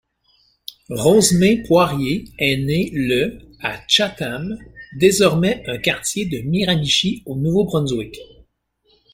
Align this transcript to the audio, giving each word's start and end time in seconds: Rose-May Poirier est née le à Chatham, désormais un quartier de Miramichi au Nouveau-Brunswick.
Rose-May 0.89 1.61
Poirier 1.61 2.23
est 2.39 2.57
née 2.57 2.89
le 2.91 3.37
à 3.59 3.79
Chatham, 3.87 4.57
désormais 4.93 5.63
un 5.67 5.77
quartier 5.77 6.25
de 6.25 6.39
Miramichi 6.39 7.21
au 7.27 7.35
Nouveau-Brunswick. 7.35 8.19